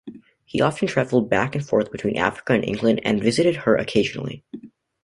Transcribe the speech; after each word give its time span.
He 0.45 0.61
often 0.61 0.87
travelled 0.87 1.29
back 1.29 1.53
and 1.53 1.63
forth 1.63 1.91
between 1.91 2.17
Africa 2.17 2.53
and 2.53 2.65
England, 2.65 3.01
and 3.03 3.21
visited 3.21 3.55
her 3.55 3.75
occasionally. 3.75 4.43